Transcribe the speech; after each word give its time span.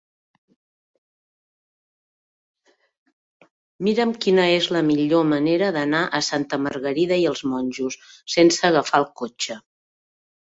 Mira'm 3.87 4.13
quina 4.25 4.45
és 4.53 4.69
la 4.75 4.81
millor 4.87 5.27
manera 5.33 5.69
d'anar 5.75 6.01
a 6.19 6.21
Santa 6.31 6.59
Margarida 6.69 7.19
i 7.25 7.27
els 7.33 7.43
Monjos 7.51 7.99
sense 8.37 8.65
agafar 8.71 9.03
el 9.03 9.07
cotxe. 9.23 9.59